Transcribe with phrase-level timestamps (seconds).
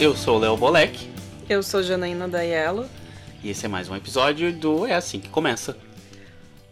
[0.00, 1.08] Eu sou o Léo Bolek
[1.48, 2.88] Eu sou Janaína Daiello.
[3.42, 5.76] e esse é mais um episódio do É Assim Que Começa.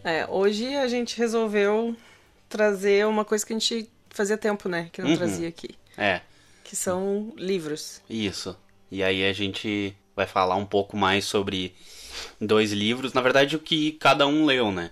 [0.03, 1.95] É, hoje a gente resolveu
[2.47, 4.89] trazer uma coisa que a gente fazia tempo, né?
[4.91, 5.17] Que não Uhum.
[5.17, 5.69] trazia aqui.
[5.97, 6.21] É,
[6.63, 8.01] Que são livros.
[8.09, 8.55] isso.
[8.91, 11.73] E aí a gente vai falar um pouco mais sobre
[12.39, 14.91] dois livros, na verdade o que cada um leu, né?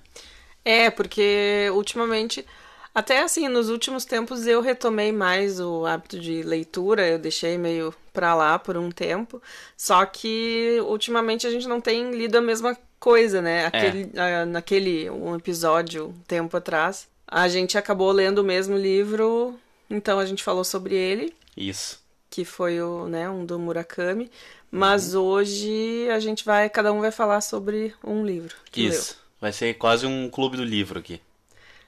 [0.65, 2.45] É, porque ultimamente,
[2.93, 7.93] até assim, nos últimos tempos eu retomei mais o hábito de leitura, eu deixei meio
[8.11, 9.41] pra lá por um tempo.
[9.75, 13.65] Só que ultimamente a gente não tem lido a mesma coisa, né?
[13.65, 19.59] Aquele, ah, naquele um episódio, um tempo atrás, a gente acabou lendo o mesmo livro,
[19.89, 21.33] então a gente falou sobre ele.
[21.57, 22.01] Isso.
[22.29, 24.31] que foi o, né, um do Murakami.
[24.71, 29.15] Mas hoje a gente vai, cada um vai falar sobre um livro que Isso.
[29.39, 31.21] Vai ser quase um clube do livro aqui.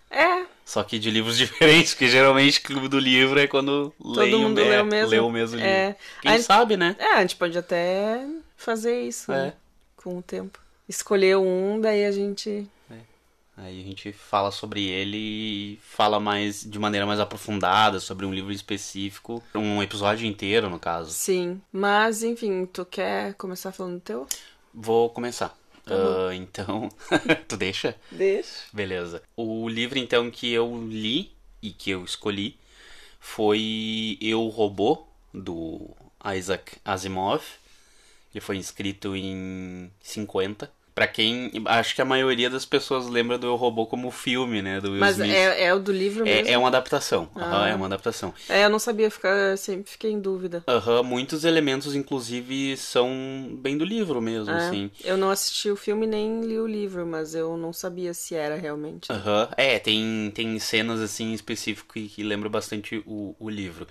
[0.10, 4.60] É, Só que de livros diferentes, porque geralmente clube do livro é quando todo mundo
[4.62, 5.10] é, lê o mesmo.
[5.12, 5.70] lê o mesmo livro.
[5.72, 5.96] É.
[6.22, 6.96] Quem A- sabe, né?
[7.00, 8.26] é, a gente pode até
[8.58, 9.48] fazer isso É.
[9.48, 9.54] né,
[9.98, 10.60] com o tempo.
[10.88, 12.68] Escolher um, daí a gente.
[13.58, 18.34] Aí a gente fala sobre ele e fala mais de maneira mais aprofundada sobre um
[18.34, 21.12] livro específico, um episódio inteiro, no caso.
[21.12, 21.62] Sim.
[21.72, 24.28] Mas, enfim, tu quer começar falando do teu?
[24.74, 25.58] Vou começar.
[25.86, 25.94] Tá.
[26.30, 26.90] Ah, então,
[27.48, 27.96] tu deixa?
[28.12, 28.64] Deixa.
[28.74, 29.22] Beleza.
[29.36, 32.58] O livro então que eu li e que eu escolhi
[33.20, 35.90] foi Eu Robô do
[36.36, 37.44] Isaac Asimov.
[38.34, 40.72] Ele foi escrito em 50.
[40.96, 44.80] Pra quem, acho que a maioria das pessoas lembra do Eu Robô como filme, né,
[44.80, 45.34] do Will Mas Smith.
[45.36, 46.48] é, é o do livro mesmo?
[46.48, 47.30] É, é uma adaptação.
[47.36, 47.68] Ah.
[47.68, 48.34] é uma adaptação.
[48.48, 50.64] É, eu não sabia, ficar, sempre fiquei em dúvida.
[50.66, 53.10] Aham, muitos elementos, inclusive, são
[53.60, 54.90] bem do livro mesmo, É, assim.
[55.04, 58.56] Eu não assisti o filme nem li o livro, mas eu não sabia se era
[58.56, 59.12] realmente.
[59.12, 63.86] Aham, É, tem, tem cenas assim específicas que, que lembram bastante o, o livro.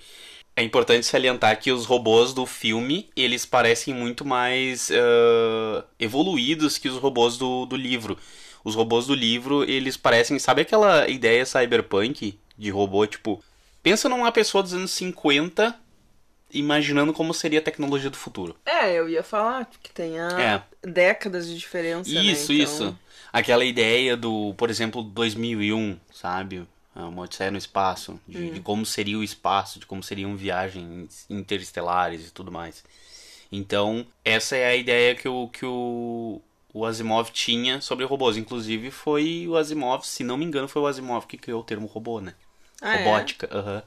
[0.56, 6.89] É importante salientar que os robôs do filme, eles parecem muito mais ah, evoluídos que
[6.89, 8.17] os robôs do, do livro.
[8.62, 10.39] Os robôs do livro, eles parecem...
[10.39, 13.42] Sabe aquela ideia cyberpunk de robô, tipo...
[13.83, 15.79] Pensa numa pessoa dos anos 50
[16.55, 18.56] imaginando como seria a tecnologia do futuro.
[18.64, 22.08] É, eu ia falar que tem a décadas de diferença.
[22.11, 22.23] né?
[22.23, 22.98] Isso, Então, isso.
[23.33, 26.64] Aquela ideia do, por exemplo, 2001, sabe?
[26.94, 31.27] Ah, Uma Odisseia no espaço, de, de como seria o espaço, de como seriam viagens
[31.28, 32.84] interestelares e tudo mais.
[33.50, 36.40] Então, essa é a ideia que o, que o,
[36.72, 38.36] o Asimov tinha sobre robôs.
[38.36, 41.86] Inclusive, foi o Asimov, se não me engano, foi o Asimov que criou o termo
[41.86, 42.34] robô, né?
[42.82, 42.98] Ah, é?
[42.98, 43.48] Robótica.
[43.52, 43.82] aham.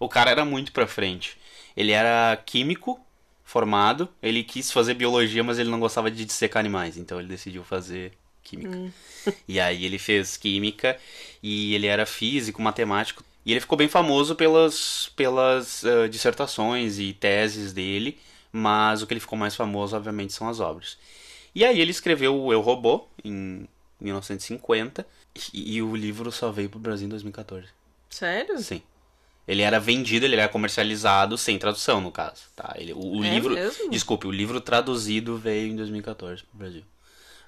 [0.00, 1.38] O cara era muito pra frente.
[1.76, 3.00] Ele era químico
[3.44, 7.62] formado, ele quis fazer biologia, mas ele não gostava de dissecar animais, então ele decidiu
[7.64, 8.12] fazer
[8.46, 8.78] química.
[9.48, 10.96] E aí ele fez química
[11.42, 13.24] e ele era físico, matemático.
[13.44, 18.18] E ele ficou bem famoso pelas, pelas ah, dissertações e teses dele,
[18.52, 20.98] mas o que ele ficou mais famoso, obviamente, são as obras.
[21.54, 23.66] E aí ele escreveu o Eu Robô, em
[24.00, 25.06] 1950,
[25.52, 27.68] e, e o livro só veio pro Brasil em 2014.
[28.10, 28.58] Sério?
[28.58, 28.82] Sim.
[29.46, 32.42] Ele era vendido, ele era comercializado sem tradução, no caso.
[32.54, 32.74] Tá?
[32.76, 33.54] Ele, o, o É livro.
[33.54, 33.90] mesmo?
[33.90, 36.82] Desculpe, o livro traduzido veio em 2014 pro Brasil.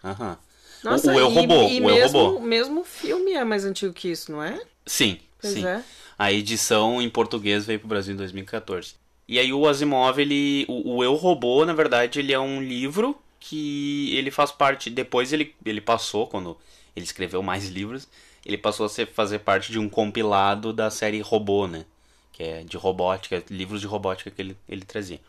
[0.05, 0.39] Aham.
[0.83, 2.41] Nossa, o, o Eu e, Robô, e o Eu mesmo, Robô.
[2.41, 4.61] mesmo o filme é mais antigo que isso, não é?
[4.87, 5.67] Sim, Pois sim.
[5.67, 5.83] é.
[6.19, 8.95] A edição em português veio pro Brasil em 2014.
[9.29, 10.65] E aí o Asimov, ele.
[10.69, 14.91] O, o Eu Robô, na verdade, ele é um livro que ele faz parte.
[14.91, 16.57] Depois ele, ele passou, quando
[16.97, 18.09] ele escreveu mais livros,
[18.45, 21.85] ele passou a ser, fazer parte de um compilado da série Robô, né?
[22.33, 25.21] Que é de robótica, livros de robótica que ele, ele trazia.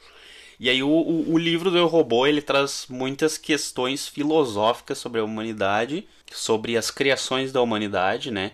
[0.60, 5.22] E aí o, o, o livro do Eu Robô, ele traz muitas questões filosóficas sobre
[5.22, 8.52] a humanidade, sobre as criações da humanidade, né?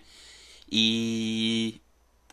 [0.72, 1.82] E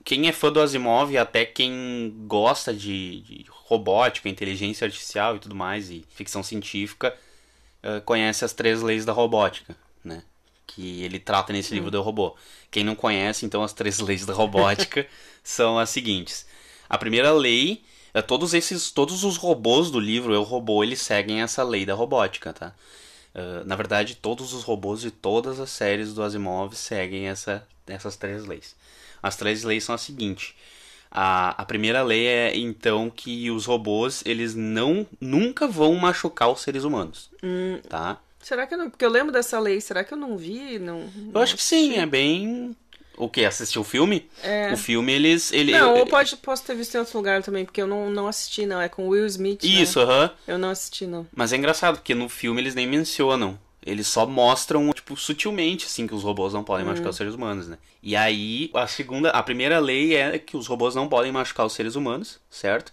[0.04, 5.54] quem é fã do Asimov, até quem gosta de, de robótica, inteligência artificial e tudo
[5.54, 7.16] mais, e ficção científica,
[7.82, 10.22] eh, conhece as três leis da robótica, né?
[10.66, 12.36] Que ele trata nesse livro do Robô.
[12.70, 15.06] Quem não conhece, então, as três leis da robótica
[15.42, 16.46] são as seguintes.
[16.88, 17.82] A primeira lei,
[18.14, 21.94] é todos esses, todos os robôs do livro Eu Robô, eles seguem essa lei da
[21.94, 22.74] robótica, tá?
[23.34, 28.16] Uh, na verdade, todos os robôs de todas as séries do Asimov seguem essa, essas
[28.16, 28.76] três leis.
[29.22, 30.54] As três leis são as seguintes.
[31.10, 36.60] A, a primeira lei é, então, que os robôs, eles não, nunca vão machucar os
[36.60, 38.18] seres humanos, Hum, tá?
[38.40, 38.90] será que eu não.
[38.90, 40.78] Porque eu lembro dessa lei, será que eu não vi?
[40.78, 42.74] Não, Eu acho que sim, é bem...
[43.22, 43.44] O que?
[43.44, 44.28] Assistiu o filme?
[44.42, 44.72] É.
[44.72, 45.52] O filme, eles...
[45.52, 48.26] Ele, Não, ou pode, posso ter visto em outro lugar também, porque eu não, não
[48.26, 48.80] assisti, não.
[48.80, 49.62] É com Will Smith.
[49.62, 49.68] né?
[49.68, 50.30] Isso, aham.
[50.46, 51.24] Eu não assisti, não.
[51.32, 53.56] Mas é engraçado, porque no filme eles nem mencionam.
[53.86, 57.68] Eles só mostram, tipo, sutilmente, assim, que os robôs não podem machucar os seres humanos,
[57.68, 57.78] né?
[58.02, 61.72] E aí, a segunda, a primeira lei é que os robôs não podem machucar os
[61.72, 62.92] seres humanos, certo?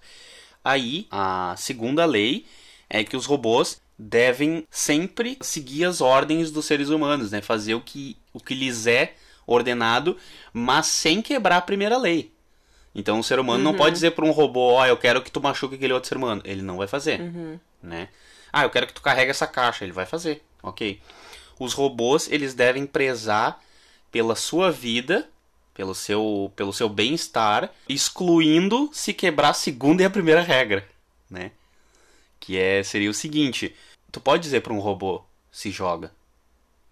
[0.64, 2.46] Aí, a segunda lei
[2.88, 7.42] é que os robôs devem sempre seguir as ordens dos seres humanos, né?
[7.42, 9.16] Fazer o que, o que lhes é
[9.50, 10.16] ordenado,
[10.54, 12.32] mas sem quebrar a primeira lei.
[12.94, 13.72] Então o ser humano uhum.
[13.72, 16.10] não pode dizer para um robô, ó, oh, eu quero que tu machuque aquele outro
[16.10, 16.42] ser humano.
[16.46, 17.60] Ele não vai fazer, uhum.
[17.82, 18.10] né?
[18.52, 19.84] Ah, eu quero que tu carregue essa caixa.
[19.84, 21.00] Ele vai fazer, ok.
[21.60, 23.60] Os robôs, eles devem prezar
[24.12, 25.30] pela sua vida,
[25.74, 30.88] pelo seu, pelo seu bem-estar, excluindo se quebrar a segunda e a primeira regra,
[31.30, 31.52] né?
[32.40, 33.76] Que é, seria o seguinte,
[34.12, 36.12] tu pode dizer para um robô, se joga.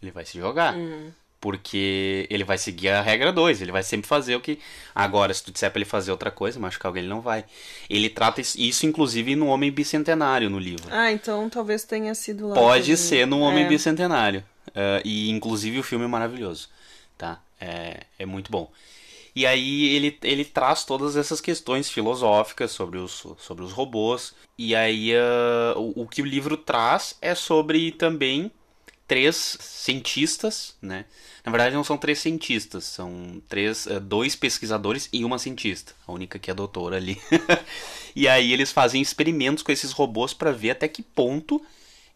[0.01, 0.75] Ele vai se jogar.
[0.75, 1.11] Uhum.
[1.39, 4.59] Porque ele vai seguir a regra 2, ele vai sempre fazer o que.
[4.95, 7.45] Agora, se tu disser pra ele fazer outra coisa, machucar alguém, ele não vai.
[7.89, 10.87] Ele trata isso, inclusive, no Homem Bicentenário no livro.
[10.89, 12.55] Ah, então talvez tenha sido lá.
[12.55, 13.67] Pode ser no Homem é.
[13.67, 14.43] Bicentenário.
[14.69, 16.69] Uh, e inclusive o filme é maravilhoso.
[17.17, 17.39] Tá?
[17.61, 18.71] É, é muito bom.
[19.35, 24.33] E aí ele, ele traz todas essas questões filosóficas sobre os, sobre os robôs.
[24.57, 28.51] E aí uh, o, o que o livro traz é sobre também
[29.07, 31.05] três cientistas, né?
[31.45, 36.11] Na verdade não são três cientistas, são três, uh, dois pesquisadores e uma cientista, a
[36.11, 37.19] única que é doutora ali.
[38.15, 41.63] e aí eles fazem experimentos com esses robôs para ver até que ponto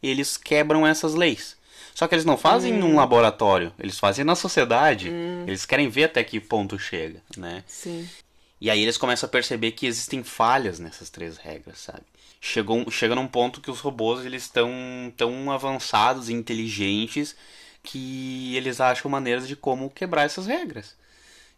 [0.03, 1.55] eles quebram essas leis.
[1.93, 2.79] Só que eles não fazem hum.
[2.79, 5.09] num laboratório, eles fazem na sociedade.
[5.09, 5.45] Hum.
[5.47, 7.63] Eles querem ver até que ponto chega, né?
[7.67, 8.07] Sim.
[8.59, 12.03] E aí eles começam a perceber que existem falhas nessas três regras, sabe?
[12.43, 14.69] Chegou, chega num ponto que os robôs eles estão
[15.15, 17.35] tão avançados e inteligentes
[17.83, 20.95] que eles acham maneiras de como quebrar essas regras.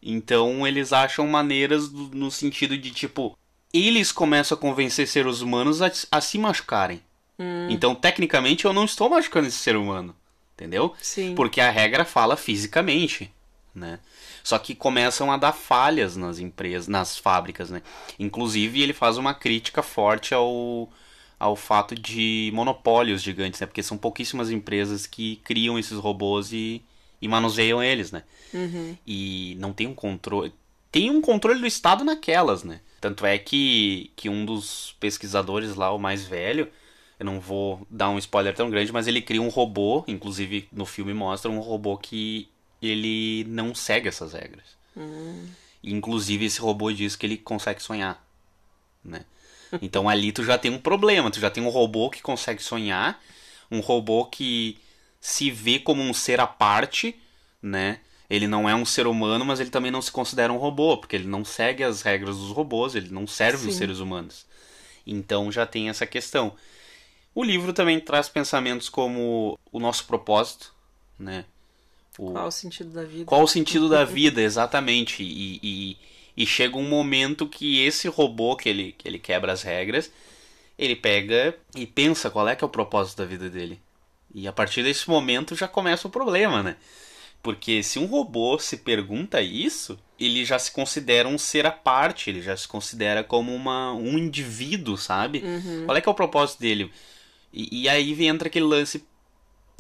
[0.02, 3.38] Então eles acham maneiras no sentido de tipo,
[3.74, 7.02] eles começam a convencer seres humanos a, a se machucarem.
[7.40, 7.68] Hum.
[7.70, 10.16] Então, tecnicamente, eu não estou machucando esse ser humano.
[10.54, 10.94] Entendeu?
[11.02, 11.34] Sim.
[11.34, 13.34] Porque a regra fala fisicamente,
[13.74, 14.00] né?
[14.44, 17.82] Só que começam a dar falhas nas empresas, nas fábricas, né?
[18.20, 20.92] Inclusive, ele faz uma crítica forte ao,
[21.40, 23.66] ao fato de monopólios gigantes, né?
[23.68, 26.84] Porque são pouquíssimas empresas que criam esses robôs e,
[27.22, 28.24] e manuseiam eles, né?
[28.54, 28.98] Uhum.
[29.08, 30.54] E não tem um controle...
[30.92, 32.82] Tem um controle do Estado naquelas, né?
[33.00, 36.70] Tanto é que, que um dos pesquisadores lá, o mais velho,
[37.20, 40.86] eu não vou dar um spoiler tão grande, mas ele cria um robô, inclusive no
[40.86, 42.50] filme mostra um robô que
[42.88, 44.66] ele não segue essas regras.
[44.96, 45.48] Hum.
[45.84, 48.26] Inclusive esse robô diz que ele consegue sonhar,
[49.04, 49.26] né?
[49.82, 53.22] Então ali tu já tem um problema, tu já tem um robô que consegue sonhar,
[53.72, 54.78] um robô que
[55.20, 57.16] se vê como um ser à parte,
[57.62, 58.00] né?
[58.30, 61.16] Ele não é um ser humano, mas ele também não se considera um robô, porque
[61.16, 63.70] ele não segue as regras dos robôs, ele não serve Sim.
[63.70, 64.46] os seres humanos.
[65.06, 66.56] Então já tem essa questão.
[67.36, 70.74] O livro também traz pensamentos como o nosso propósito,
[71.18, 71.46] né?
[72.18, 72.32] O...
[72.32, 73.26] Qual o sentido da vida?
[73.26, 75.24] Qual o sentido da vida, exatamente.
[75.24, 75.98] E, e,
[76.38, 80.12] e, chega um momento que esse robô que ele, que ele quebra as regras,
[80.78, 83.80] ele pega e pensa qual é que é o propósito da vida dele.
[84.34, 86.76] E a partir desse momento já começa o problema, né?
[87.42, 92.30] Porque se um robô se pergunta isso, ele já se considera um ser à parte,
[92.30, 95.40] ele já se considera como uma, um indivíduo, sabe?
[95.40, 95.86] Uhum.
[95.86, 96.90] Qual é que é o propósito dele?
[97.52, 99.06] E, e aí entra aquele lance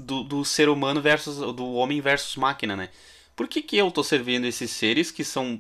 [0.04, 1.38] do, do ser humano versus.
[1.56, 2.90] do homem versus máquina, né?
[3.36, 5.60] Por que, que eu tô servindo esses seres que são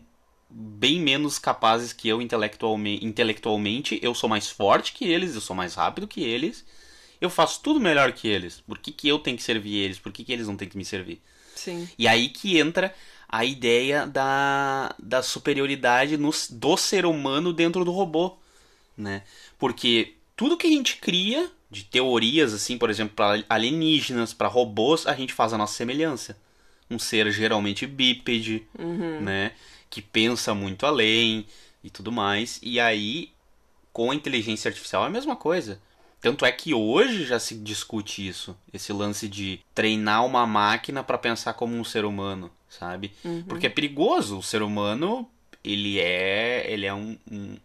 [0.49, 3.99] bem menos capazes que eu intelectualmente, intelectualmente?
[4.01, 6.65] Eu sou mais forte que eles, eu sou mais rápido que eles.
[7.19, 8.61] Eu faço tudo melhor que eles.
[8.61, 9.97] Por que, que eu tenho que servir eles?
[9.97, 11.21] Por que, que eles não têm que me servir?
[11.55, 11.87] Sim.
[11.97, 12.93] E aí que entra
[13.27, 18.37] a ideia da, da superioridade no, do ser humano dentro do robô,
[18.95, 19.23] né?
[19.57, 25.07] Porque tudo que a gente cria de teorias, assim, por exemplo, para alienígenas, para robôs,
[25.07, 26.37] a gente faz a nossa semelhança.
[26.89, 29.21] Um ser geralmente bípede, uhum.
[29.21, 29.53] né?
[29.89, 31.47] Que pensa muito além
[31.83, 32.59] e tudo mais.
[32.61, 33.31] E aí,
[33.91, 35.81] com a inteligência artificial é a mesma coisa.
[36.21, 41.17] Tanto é que hoje já se discute isso, esse lance de treinar uma máquina para
[41.17, 43.11] pensar como um ser humano, sabe?
[43.25, 43.43] Uhum.
[43.43, 44.37] Porque é perigoso.
[44.37, 45.27] O ser humano,
[45.63, 47.57] ele é, ele é um, um,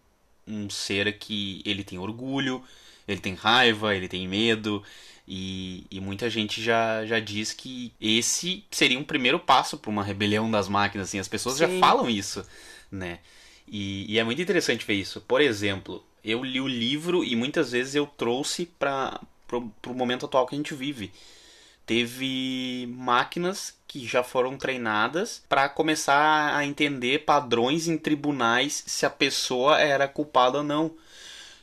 [0.47, 2.65] um ser que ele tem orgulho,
[3.09, 4.83] ele tem raiva, ele tem medo.
[5.27, 10.03] E, e, muita gente já, já diz que esse seria um primeiro passo para uma
[10.03, 11.09] rebelião das máquinas.
[11.09, 11.61] Assim, as pessoas Sim.
[11.61, 12.47] já falam isso,
[12.91, 13.19] né?
[13.67, 15.21] E, e, é muito interessante ver isso.
[15.21, 19.21] Por exemplo, eu li o livro e muitas vezes eu trouxe para
[19.53, 21.13] o momento atual que a gente vive.
[21.85, 29.11] Teve máquinas que já foram treinadas para começar a entender padrões em tribunais se a
[29.11, 30.95] pessoa era culpada ou não.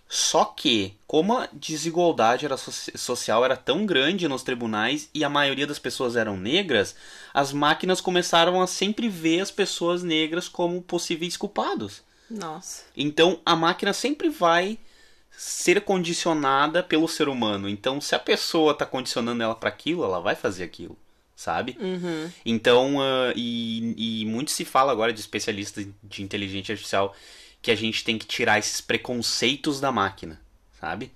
[0.07, 5.29] Só que, como a desigualdade era so social era tão grande nos tribunais e a
[5.29, 6.95] maioria das pessoas eram negras,
[7.33, 12.03] as máquinas começaram a sempre ver as pessoas negras como possíveis culpados.
[12.29, 12.83] Nossa.
[12.95, 14.77] Então a máquina sempre vai
[15.37, 17.67] ser condicionada pelo ser humano.
[17.67, 20.97] Então, se a pessoa está condicionando ela para aquilo, ela vai fazer aquilo,
[21.35, 21.77] sabe?
[21.79, 22.31] Uhum.
[22.45, 27.13] Então, uh, e, e muito se fala agora de especialistas de inteligência artificial
[27.65, 30.39] que a gente tem que tirar esses preconceitos da máquina,
[30.79, 31.11] sabe?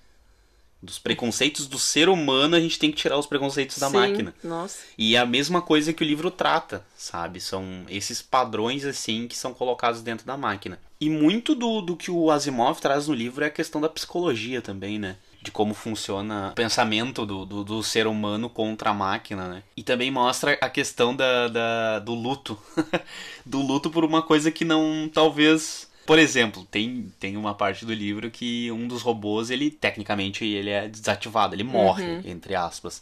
[0.82, 4.34] Dos preconceitos do ser humano, a gente tem que tirar os preconceitos da Sim, máquina.
[4.42, 4.78] Nossa.
[4.98, 7.40] E é a mesma coisa que o livro trata, sabe?
[7.40, 10.80] São esses padrões, assim, que são colocados dentro da máquina.
[11.00, 14.60] E muito do, do que o Asimov traz no livro é a questão da psicologia
[14.60, 15.18] também, né?
[15.40, 19.62] De como funciona o pensamento do, do, do ser humano contra a máquina, né?
[19.76, 22.58] E também mostra a questão da, da do luto.
[23.46, 27.94] do luto por uma coisa que não, talvez por exemplo, tem, tem uma parte do
[27.94, 32.22] livro que um dos robôs, ele tecnicamente ele é desativado, ele morre, Uhum.
[32.24, 33.00] entre aspas.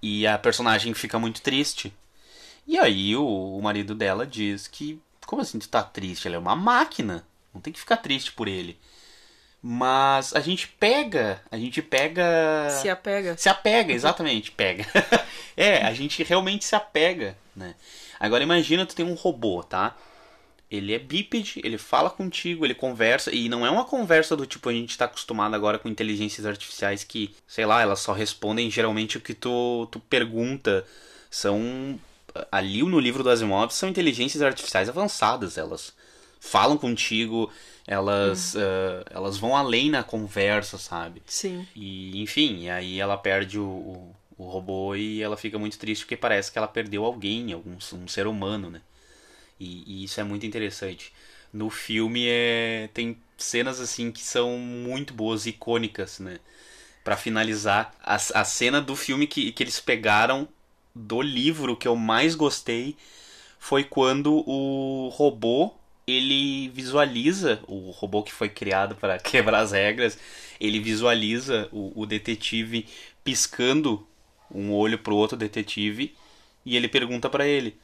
[0.00, 1.92] E a personagem fica muito triste.
[2.66, 3.26] E aí o,
[3.58, 6.26] o marido dela diz que, como assim tu tá triste?
[6.26, 8.78] Ele é uma máquina, não tem que ficar triste por ele.
[9.60, 13.36] Mas a gente pega, a gente pega Se apega.
[13.36, 14.86] se apega, exatamente, pega.
[15.54, 17.74] é, a gente realmente se apega, né?
[18.18, 19.94] Agora imagina tu tem um robô, tá?
[20.70, 24.68] Ele é bípede, ele fala contigo, ele conversa, e não é uma conversa do tipo
[24.68, 29.18] a gente tá acostumado agora com inteligências artificiais que, sei lá, elas só respondem geralmente
[29.18, 30.84] o que tu, tu pergunta.
[31.30, 31.98] São.
[32.50, 35.92] Ali no livro do Asimov são inteligências artificiais avançadas, elas
[36.40, 37.50] falam contigo,
[37.86, 41.22] elas, eh, elas vão além na conversa, sabe?
[41.26, 41.66] Sim.
[41.74, 46.16] E, enfim, aí ela perde o, o, o robô e ela fica muito triste porque
[46.16, 48.80] parece que ela perdeu alguém, algum, um ser humano, né?
[49.58, 51.12] E, e isso é muito interessante.
[51.52, 56.38] No filme é, tem cenas assim que são muito boas, icônicas, né?
[57.04, 60.48] Pra finalizar, a, a cena do filme que, que eles pegaram
[60.94, 62.96] do livro que eu mais gostei
[63.58, 65.74] foi quando o robô
[66.06, 70.18] ele visualiza o robô que foi criado para quebrar as regras
[70.60, 72.86] ele visualiza o, o detetive
[73.24, 74.06] piscando
[74.50, 76.14] um olho pro outro detetive
[76.64, 77.76] e ele pergunta para ele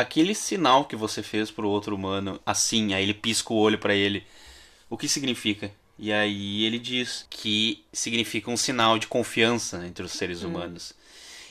[0.00, 3.94] aquele sinal que você fez pro outro humano assim aí ele pisca o olho para
[3.94, 4.24] ele
[4.88, 10.12] o que significa e aí ele diz que significa um sinal de confiança entre os
[10.12, 10.94] seres humanos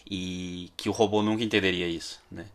[0.10, 2.46] e que o robô nunca entenderia isso, né?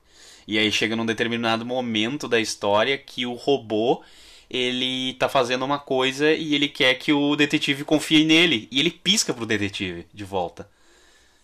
[0.49, 4.03] E aí chega num determinado momento da história que o robô
[4.49, 8.91] ele tá fazendo uma coisa e ele quer que o detetive confie nele e ele
[8.91, 10.69] pisca pro detetive de volta.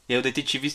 [0.08, 0.74] E aí o detetive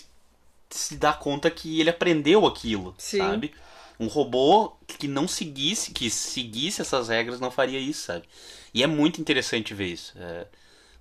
[0.73, 3.19] se dá conta que ele aprendeu aquilo, Sim.
[3.19, 3.53] sabe?
[3.99, 8.25] Um robô que não seguisse, que seguisse essas regras não faria isso, sabe?
[8.73, 10.13] E é muito interessante ver isso.
[10.17, 10.47] É,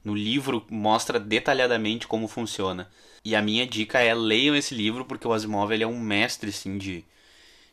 [0.04, 2.90] no livro mostra detalhadamente como funciona.
[3.24, 6.50] E a minha dica é leiam esse livro porque o Asimov ele é um mestre
[6.50, 7.04] assim de,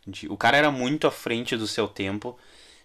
[0.05, 2.37] de o cara era muito à frente do seu tempo.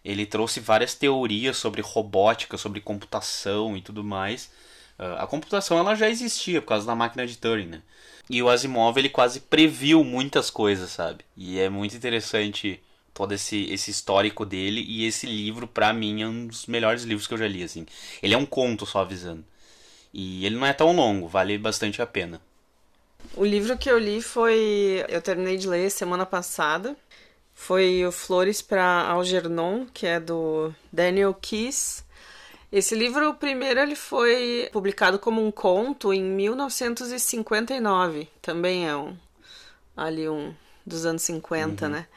[0.05, 4.51] Ele trouxe várias teorias sobre robótica, sobre computação e tudo mais.
[4.99, 7.83] Ah, a computação ela já existia por causa da máquina de Turing, né?
[8.29, 11.25] E o Asimov ele quase previu muitas coisas, sabe?
[11.37, 12.83] E é muito interessante
[13.13, 17.27] todo esse, esse histórico dele e esse livro pra mim é um dos melhores livros
[17.27, 17.87] que eu já li, assim.
[18.23, 19.45] Ele é um conto só avisando.
[20.13, 22.41] E ele não é tão longo, vale bastante a pena.
[23.37, 25.05] O livro que eu li foi.
[25.09, 26.97] Eu terminei de ler semana passada.
[27.53, 32.04] Foi o Flores para Algernon, que é do Daniel Keyes.
[32.75, 38.27] Esse livro, o primeiro, ele foi publicado como um conto em 1959.
[38.43, 39.17] Também é um.
[39.97, 40.53] Ali um.
[40.85, 42.09] dos anos 50, né?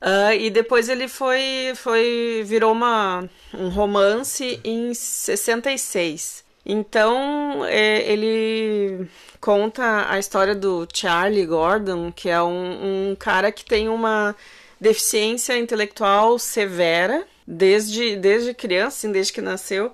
[0.00, 1.72] Ah, e depois ele foi.
[1.74, 6.44] foi virou uma, um romance em 66.
[6.64, 9.08] Então, é, ele
[9.40, 14.36] conta a história do Charlie Gordon, que é um, um cara que tem uma
[14.80, 19.92] deficiência intelectual severa desde, desde criança, assim, desde que nasceu.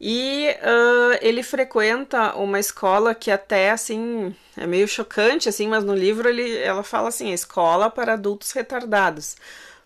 [0.00, 5.94] E ah, ele frequenta uma escola que até, assim, é meio chocante, assim, mas no
[5.94, 9.36] livro ele, ela fala assim, escola para adultos retardados.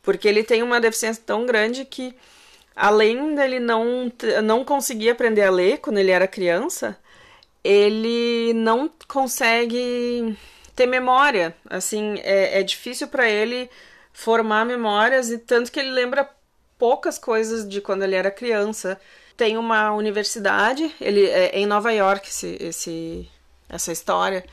[0.03, 2.15] Porque ele tem uma deficiência tão grande que
[2.77, 6.97] além dele não, não conseguir aprender a ler quando ele era criança,
[7.63, 10.37] ele não consegue
[10.77, 11.57] ter memória.
[11.69, 13.71] Assim, é, é difícil para ele
[14.13, 16.29] formar memórias e tanto que ele lembra
[16.79, 19.01] poucas coisas de quando ele era criança.
[19.37, 23.29] Tem uma universidade, ele é em Nova York esse, esse
[23.69, 24.45] essa história.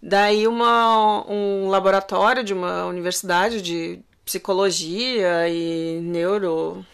[0.00, 6.86] Daí uma, um laboratório de uma universidade de psicologia e neuro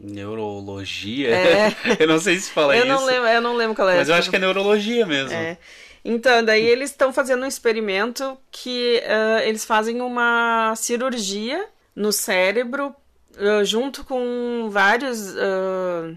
[0.00, 1.28] Neurologia?
[1.28, 1.76] É.
[2.00, 2.88] eu não sei se fala eu isso.
[2.88, 3.96] não lembro, eu não lembro qual é.
[3.96, 5.32] Mas eu acho que é neurologia mesmo.
[5.32, 5.58] É.
[6.02, 12.94] Então, daí eles estão fazendo um experimento que ah, eles fazem uma cirurgia no cérebro
[13.38, 16.12] ah, junto com vários ah,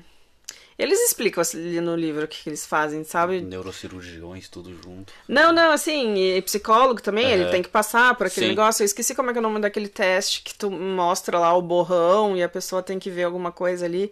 [0.78, 3.42] Eles explicam ali no livro o que, que eles fazem, sabe?
[3.42, 5.14] Neurocirurgiões, tudo junto.
[5.28, 8.50] Não, não, assim, e psicólogo também, ele tem que passar por aquele Sim.
[8.50, 8.82] negócio.
[8.82, 11.62] Eu esqueci como é que é o nome daquele teste que tu mostra lá o
[11.62, 14.12] borrão e a pessoa tem que ver alguma coisa ali.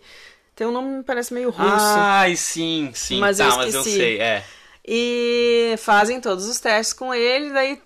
[0.55, 1.65] Tem um nome que me parece meio russo.
[1.67, 3.19] Ai, sim, sim.
[3.19, 4.43] Mas tá, eu mas eu sei, é.
[4.85, 7.81] E fazem todos os testes com ele, daí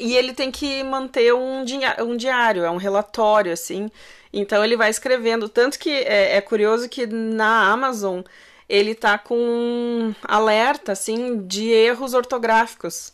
[0.00, 3.90] e ele tem que manter um, dia- um diário, é um relatório, assim.
[4.32, 5.48] Então ele vai escrevendo.
[5.48, 8.20] Tanto que é, é curioso que na Amazon
[8.68, 13.12] ele tá com um alerta, assim, de erros ortográficos.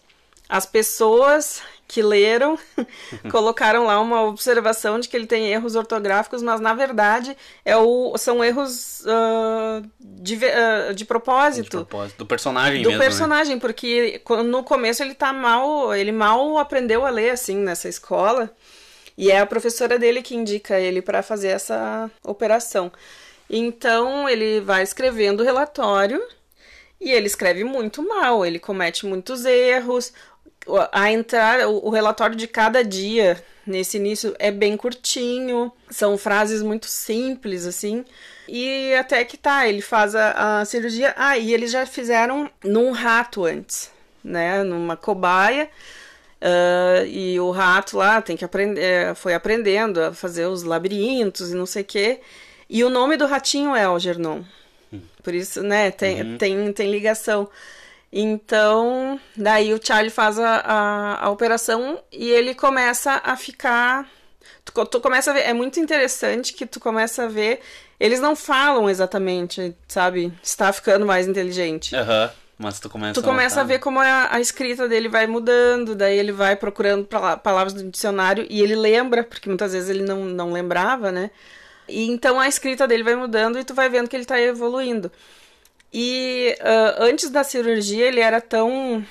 [0.51, 2.59] As pessoas que leram
[3.31, 8.17] colocaram lá uma observação de que ele tem erros ortográficos, mas na verdade é o,
[8.19, 12.19] são erros ah, de, ah, de De propósito propósito.
[12.19, 13.07] Do personagem do mesmo, né?
[13.09, 17.89] personagem, porque quando- no começo ele tá mal, ele mal aprendeu a ler assim nessa
[17.89, 18.51] escola.
[19.19, 22.91] E é a professora dele que indica ele para fazer essa operação.
[23.49, 26.23] Então ele vai escrevendo o relatório
[27.01, 30.13] e ele escreve muito mal, ele comete muitos erros.
[30.67, 36.17] O- A entrada, o o relatório de cada dia nesse início é bem curtinho, são
[36.19, 38.05] frases muito simples assim.
[38.49, 41.15] E até que tá, ele faz a, a cirurgia.
[41.17, 43.91] Ah, e eles já fizeram num rato antes,
[44.25, 44.63] né?
[44.65, 45.69] Numa cobaia.
[46.41, 51.51] Ah, e o rato lá tem que aprender, eh, foi aprendendo a fazer os labirintos
[51.51, 52.21] e não sei o quê.
[52.69, 54.43] E o nome do ratinho é Algernon.
[55.23, 57.49] Por isso, né, tem, tem, tem ligação.
[58.13, 64.09] Então, daí o Charlie faz a, a, a operação e ele começa a ficar.
[64.65, 65.41] Tu, tu começa a ver.
[65.41, 67.61] É muito interessante que tu começa a ver.
[68.01, 70.33] Eles não falam exatamente, sabe?
[70.43, 71.95] Está ficando mais inteligente.
[71.95, 72.31] Aham.
[72.59, 75.95] Mas tu começa Tu começa a notar, ver como a, a escrita dele vai mudando,
[75.95, 80.03] daí ele vai procurando pala- palavras do dicionário e ele lembra, porque muitas vezes ele
[80.03, 81.31] não, não lembrava, né?
[81.89, 85.11] E então a escrita dele vai mudando e tu vai vendo que ele tá evoluindo.
[85.93, 89.05] E ah, antes da cirurgia ele era tão.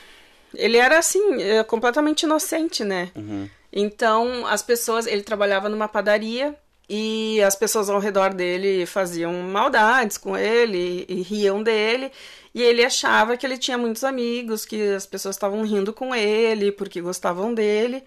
[0.56, 3.12] Ele era assim, eh, completamente inocente, né?
[3.16, 3.48] Uhum.
[3.72, 6.56] Então, as pessoas, ele trabalhava numa padaria
[6.90, 12.12] e as pessoas ao redor dele faziam maldades com ele e riam dele,
[12.54, 16.72] e ele achava que ele tinha muitos amigos, que as pessoas estavam rindo com ele
[16.72, 18.04] porque gostavam dele.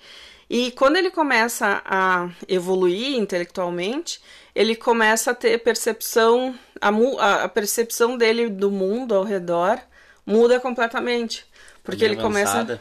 [0.50, 4.20] E quando ele começa a evoluir intelectualmente,
[4.54, 9.79] ele começa a ter percepção, a, a percepção dele do mundo ao redor
[10.27, 11.47] muda completamente.
[11.83, 12.53] Porque Bem ele começa.
[12.59, 12.81] avançada.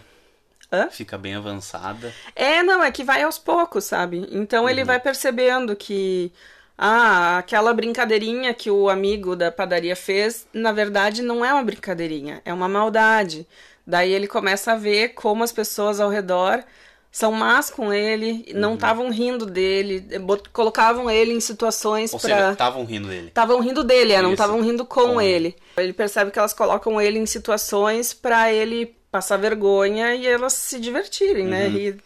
[0.71, 0.89] Hã?
[0.89, 2.13] Fica bem avançada.
[2.35, 4.25] É, não, é que vai aos poucos, sabe?
[4.31, 6.31] Então ele vai percebendo que
[6.77, 12.41] ah, aquela brincadeirinha que o amigo da padaria fez, na verdade não é uma brincadeirinha,
[12.45, 13.45] é uma maldade.
[13.85, 16.63] Daí ele começa a ver como as pessoas ao redor
[17.11, 20.05] são más com ele, não estavam rindo dele,
[20.53, 23.27] colocavam ele em situações Ou para seja, estavam rindo dele.
[23.27, 25.55] Estavam rindo dele, é, não estavam rindo com, Com ele.
[25.75, 30.79] Ele percebe que elas colocam ele em situações pra ele passar vergonha e elas se
[30.79, 31.65] divertirem, né?
[31.67, 31.71] Uhum.
[31.73, 31.99] Rir-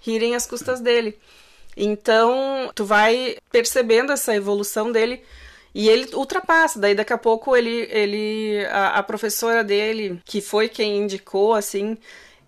[0.00, 1.16] rirem às custas dele.
[1.76, 5.22] Então, tu vai percebendo essa evolução dele
[5.74, 6.78] e ele ultrapassa.
[6.78, 11.96] Daí, daqui a pouco, ele, ele a, a professora dele, que foi quem indicou, assim,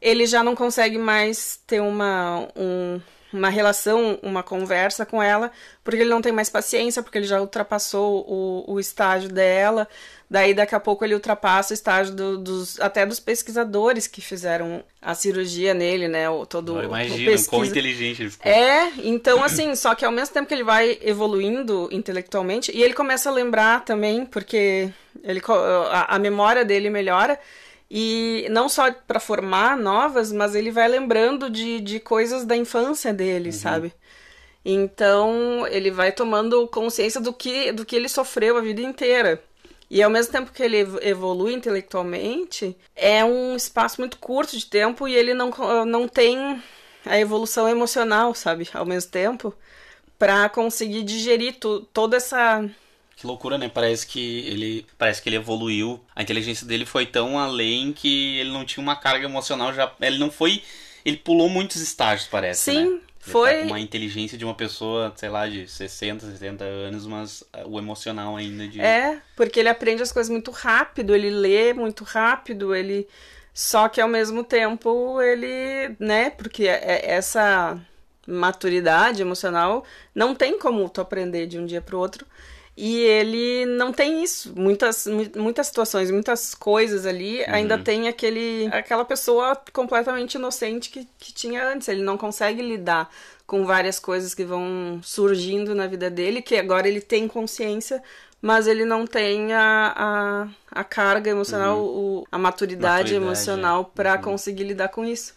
[0.04, 3.00] ele já não consegue mais ter uma, um-
[3.32, 5.50] uma relação, uma conversa com ela,
[5.82, 9.88] porque ele não tem mais paciência, porque ele já ultrapassou o, o estágio dela.
[10.30, 14.82] Daí, daqui a pouco, ele ultrapassa o estágio do- dos, até dos pesquisadores que fizeram
[15.02, 16.28] a cirurgia nele, né?
[16.30, 18.50] O, todo Agora o imagina pesquisa- quão inteligente ele ficou.
[18.52, 22.94] é, então assim, só que ao mesmo tempo que ele vai evoluindo intelectualmente, e ele
[22.94, 24.90] começa a lembrar também, porque
[25.22, 25.40] ele,
[25.90, 27.38] a, a memória dele melhora,
[27.90, 33.12] e não só para formar novas, mas ele vai lembrando de, de coisas da infância
[33.12, 33.92] dele, sabe?
[34.64, 39.42] Então ele vai tomando consciência do que, do que ele sofreu a vida inteira.
[39.90, 44.66] E ao mesmo tempo que ele ev- evolui intelectualmente, é um espaço muito curto de
[44.66, 45.51] tempo e ele não,
[45.87, 46.62] não tem
[47.05, 48.68] a evolução emocional, sabe?
[48.73, 49.55] Ao mesmo tempo,
[50.18, 51.57] para conseguir digerir
[51.92, 52.68] toda essa.
[53.16, 53.68] Que loucura, né?
[53.72, 56.00] Parece que ele parece que ele evoluiu.
[56.14, 59.92] A inteligência dele foi tão além que ele não tinha uma carga emocional já.
[60.00, 60.62] Ele não foi.
[61.05, 62.62] Ele pulou muitos estágios, parece.
[62.72, 63.00] Sim, né?
[63.20, 67.62] Foi- Tá uma inteligência de uma pessoa, sei lá, de 60, 70 anos, mas ah,
[67.66, 68.81] o emocional ainda de.
[68.81, 73.09] É, porque ele aprende as coisas muito rápido, ele lê muito rápido, ele.
[73.55, 76.31] Só que ao mesmo tempo ele, né?
[76.31, 77.81] Porque é- é- essa
[78.27, 82.27] maturidade emocional não tem como tu aprender de um dia pro outro.
[82.76, 84.52] E ele não tem isso.
[84.58, 91.06] Muitas, mu- muitas situações, muitas coisas ali, ainda tem aquele, aquela pessoa completamente inocente que,
[91.18, 91.87] que tinha antes.
[91.88, 93.08] Ele não consegue lidar
[93.46, 98.02] com várias coisas que vão surgindo na vida dele, que agora ele tem consciência,
[98.42, 104.16] mas ele não tem a, a, a carga emocional, o, a maturidade, Maturidade, emocional pra
[104.16, 104.22] Uhum.
[104.22, 105.32] conseguir lidar com isso.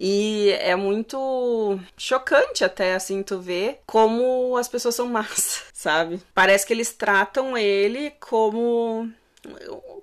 [0.00, 6.20] E é muito chocante até, assim, tu ver como as pessoas são más, sabe?
[6.34, 9.10] Parece que eles tratam ele como,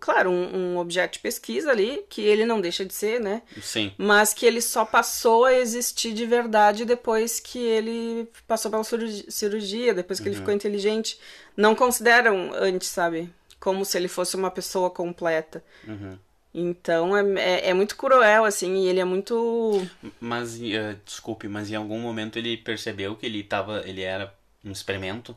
[0.02, 3.42] claro, um, um objeto de pesquisa ali, que ele não deixa de ser, né?
[3.62, 3.94] Sim.
[3.98, 9.26] Mas que ele só passou a existir de verdade depois que ele passou pela cirurgi-
[9.32, 11.18] cirurgia, depois que ele ficou inteligente.
[11.56, 13.30] Não consideram antes, sabe?
[13.62, 15.64] Como se ele fosse uma pessoa completa.
[15.88, 16.20] Uhum.
[16.58, 19.86] Então é, é, é muito cruel, assim, e ele é muito.
[20.22, 24.72] Mas, eh, desculpe, mas em algum momento ele percebeu que ele tava, ele era um
[24.72, 25.36] experimento?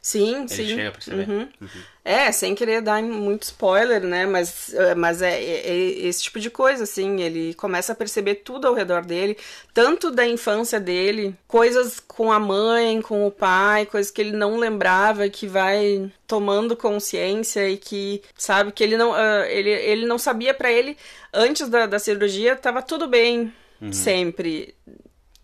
[0.00, 0.68] Sim, Ele sim.
[0.68, 1.28] chega a perceber?
[1.28, 1.48] Uhum.
[1.60, 1.68] Uhum.
[2.04, 4.26] É, sem querer dar muito spoiler, né?
[4.26, 5.76] Mas, é, mas é, é- é
[6.08, 7.20] esse tipo de coisa, assim.
[7.20, 9.36] Ele começa a perceber tudo ao redor dele,
[9.72, 14.56] tanto da infância dele, coisas com a mãe, com o pai, coisas que ele não
[14.58, 20.18] lembrava, que vai tomando consciência e que, sabe, que ele não, ah, ele, ele não
[20.18, 20.96] sabia pra ele,
[21.32, 23.52] antes da, da cirurgia, tava tudo bem,
[23.92, 24.74] sempre.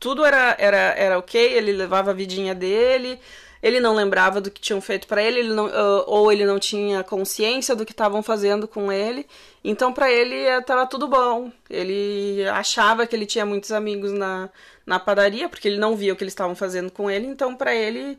[0.00, 3.18] Tudo era, era, era ok, ele levava a vidinha dele,
[3.62, 6.58] ele não lembrava do que tinham feito pra ele, ele não, ah, ou ele não
[6.58, 9.26] tinha consciência do que estavam fazendo com ele.
[9.64, 11.50] Então pra ele eh, tava tudo bom.
[11.68, 14.48] Ele achava que ele tinha muitos amigos na,
[14.86, 17.74] na padaria, porque ele não via o que eles estavam fazendo com ele, então pra
[17.74, 18.18] ele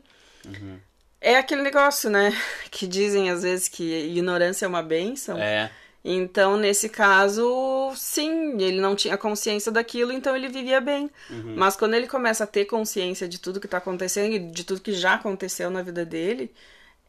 [1.20, 2.32] é aquele negócio, né?
[2.70, 5.38] Que dizem às vezes que ignorância é uma benção.
[5.38, 5.70] É,
[6.02, 11.10] Então, nesse caso, sim, ele não tinha consciência daquilo, então ele vivia bem.
[11.56, 14.80] Mas quando ele começa a ter consciência de tudo que tá acontecendo e de tudo
[14.80, 16.50] que já aconteceu na vida dele,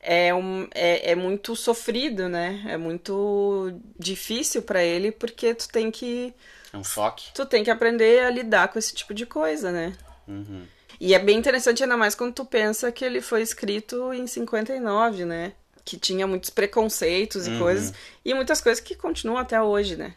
[0.01, 2.63] é, um, é, é muito sofrido, né?
[2.67, 6.33] É muito difícil pra ele, porque tu tem que
[6.73, 7.31] é um choque.
[7.33, 9.93] tu tem que aprender a lidar com esse tipo de coisa, né?
[10.27, 10.65] Uhum.
[10.99, 15.25] E é bem interessante, ainda mais quando tu pensa que ele foi escrito em 59,
[15.25, 15.53] né?
[15.83, 17.59] Que tinha muitos preconceitos e Uhum.
[17.59, 17.93] coisas.
[18.23, 20.13] E muitas coisas que continuam até hoje, né?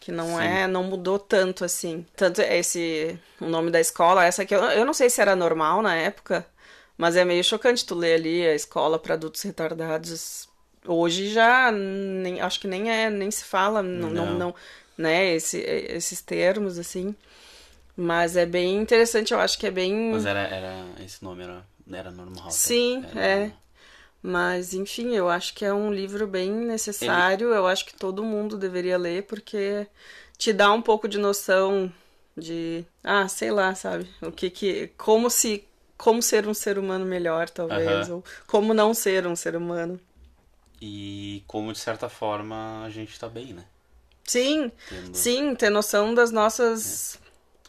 [0.00, 0.44] Que não Sim.
[0.44, 2.06] é, não mudou tanto assim.
[2.16, 5.82] Tanto esse, o nome da escola, essa aqui, eu, eu não sei se era normal
[5.82, 6.46] na época,
[6.96, 10.48] mas é meio chocante tu ler ali a escola para adultos retardados.
[10.86, 14.38] Hoje já, nem, acho que nem é, nem se fala, não, não, Não.
[14.38, 14.54] não
[14.96, 17.14] né, esse, esses termos, assim.
[17.96, 20.12] Mas é bem interessante, eu acho que é bem...
[20.12, 22.50] Mas era, era, esse nome era, era normal.
[22.50, 23.38] Sim, Era é.
[23.40, 23.58] normal.
[24.22, 27.52] Mas, enfim, eu acho que é um livro bem necessário.
[27.54, 29.86] Eu acho que todo mundo deveria ler, porque
[30.36, 31.92] te dá um pouco de noção
[32.36, 32.84] de.
[33.04, 34.08] Ah, sei lá, sabe?
[34.20, 34.88] O que que.
[34.96, 35.64] Como se.
[35.96, 38.08] Como ser um ser humano melhor, talvez.
[38.10, 39.98] Ou como não ser um ser humano.
[40.80, 43.64] E como, de certa forma, a gente tá bem, né?
[44.24, 44.72] Sim,
[45.12, 47.18] sim, ter noção das nossas.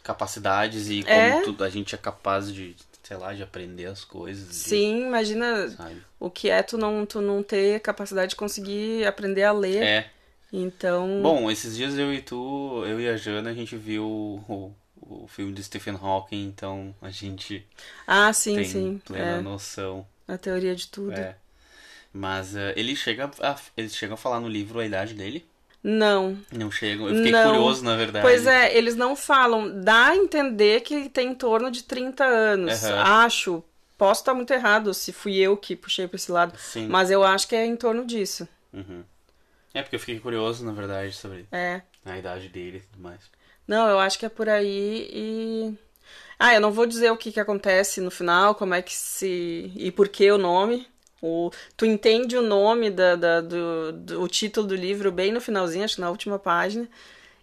[0.03, 1.41] capacidades e como É.
[1.41, 2.75] tudo, a gente é capaz de,
[3.07, 4.49] sei lá, de aprender as coisas.
[4.49, 6.03] de- Sim, imagina sabe?
[6.19, 9.81] o que é tu não, tu não ter capacidade de conseguir aprender a ler.
[9.83, 10.11] É.
[10.51, 11.21] Então.
[11.23, 15.27] Bom, esses dias eu e tu, eu e a Jana, a gente viu o, o
[15.27, 17.65] filme do Stephen Hawking, então a gente
[18.05, 19.01] ah, sim, tem sim.
[19.05, 20.05] plena É, noção.
[20.27, 21.13] a teoria de tudo.
[21.13, 21.35] É.
[22.11, 25.45] Mas eh, ele chega a, eles chegam a falar no livro a idade dele?
[25.89, 26.37] Não.
[26.51, 27.07] Não chegam.
[27.07, 27.45] Eu fiquei Não.
[27.51, 28.21] curioso, na verdade.
[28.25, 29.81] Pois é, eles não falam.
[29.81, 32.83] Dá a entender que ele tem em torno de 30 anos.
[32.83, 33.23] Aham.
[33.25, 33.63] Acho.
[33.97, 36.57] Posso estar muito errado se fui eu que puxei pra esse lado.
[36.59, 36.87] Sim.
[36.87, 38.45] Mas eu acho que é em torno disso.
[38.73, 39.01] Uhum.
[39.73, 41.81] É porque eu fiquei curioso, na verdade, sobre É.
[42.05, 43.21] a idade dele e tudo mais.
[43.65, 45.73] Não, eu acho que é por aí e.
[46.37, 49.71] Ah, eu não vou dizer o que, que acontece no final, como é que se.
[49.75, 50.85] e por que o nome.
[51.21, 51.49] O...
[51.75, 55.83] Tu entende o nome da, da- do, do- o título do livro bem no finalzinho,
[55.83, 56.87] acho que na última página.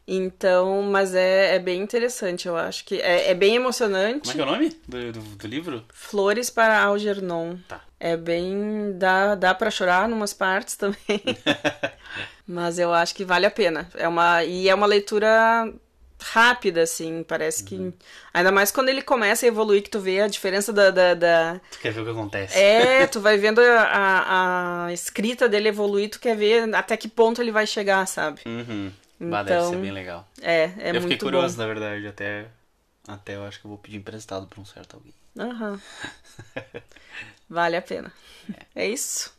[0.06, 3.00] Então, mas é, é bem interessante, eu acho que.
[3.00, 4.20] É, é bem emocionante.
[4.20, 5.82] Como é que é o nome do, do, do livro?
[5.92, 7.56] Flores para Algernon.
[7.66, 7.80] Tá.
[7.98, 8.92] É bem.
[8.98, 10.98] dá, dá para chorar numas partes também.
[12.46, 13.88] Mas eu acho que vale a pena.
[13.94, 15.72] É uma, e é uma leitura
[16.32, 17.22] rápida, assim.
[17.24, 17.92] Parece que.
[18.32, 20.90] Ainda mais quando ele começa a evoluir, que tu vê a diferença da.
[20.90, 22.58] da, da- Tu quer ver o que acontece?
[22.58, 27.08] É, tu vai vendo a, a, a escrita dele evoluir, tu quer ver até que
[27.08, 28.40] ponto ele vai chegar, sabe?
[28.46, 28.92] Uhum.
[29.30, 30.26] Bah, deve Então, ser bem legal.
[30.42, 31.62] É, é eu muito fiquei curioso, bom.
[31.62, 32.46] na verdade, até,
[33.08, 35.14] até eu acho que eu vou pedir emprestado pra um certo alguém.
[35.38, 35.80] Aham.
[37.48, 38.12] Vale a pena.
[38.74, 39.32] É isso.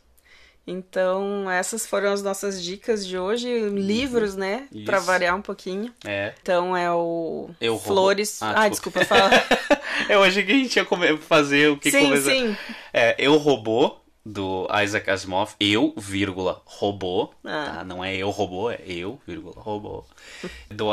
[0.66, 3.68] Então, essas foram as nossas dicas de hoje.
[3.70, 4.66] Livros, né?
[4.84, 5.06] Pra Isso.
[5.06, 5.92] variar um pouquinho.
[6.04, 6.34] É.
[6.42, 7.86] Então é o Eu roubo.
[7.86, 8.42] Flores.
[8.42, 9.04] Ah, Ah, desculpa.
[9.04, 9.30] fala.
[10.10, 12.30] Eu achei que a gente ia come- fazer o que sim, começar.
[12.32, 12.56] sim.
[12.92, 15.52] É, Eu Robô, do Isaac Asimov.
[15.60, 17.32] Eu, vírgula, robô.
[17.44, 17.76] Ah.
[17.76, 17.84] Tá?
[17.84, 20.04] Não é eu robô, é eu, vírgula, robô.
[20.68, 20.88] Do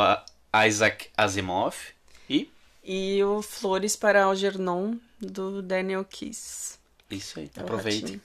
[0.67, 1.75] Isaac Asimov.
[2.29, 2.49] E
[2.83, 6.77] E o Flores para Algernon, do Daniel Kiss.
[7.09, 7.49] isso aí.
[7.55, 8.21] É o Aproveite.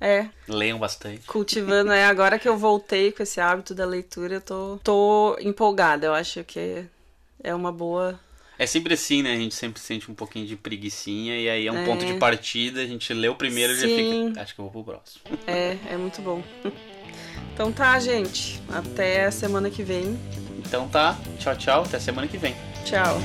[0.00, 1.26] É, Leiam bastante.
[1.26, 1.90] cultivando.
[1.90, 6.06] É, agora que eu voltei com esse hábito da leitura, eu tô, tô empolgada.
[6.06, 6.84] Eu acho que
[7.42, 8.18] é uma boa.
[8.58, 9.32] É sempre assim, né?
[9.32, 11.84] A gente sempre sente um pouquinho de preguicinha e aí é um É.
[11.84, 14.28] ponto de partida, a gente lê o primeiro e já Sim.
[14.28, 14.40] fica.
[14.42, 15.22] Acho que eu vou pro próximo.
[15.46, 16.42] É, é muito bom.
[17.54, 18.60] Então tá, gente.
[18.68, 20.18] Até semana que vem.
[20.58, 22.54] Então tá, tchau, tchau, até semana que vem.
[22.84, 23.18] Tchau.